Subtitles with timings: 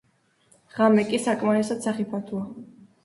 [0.77, 2.43] ღამე კი საკმარისად სახიფათოა.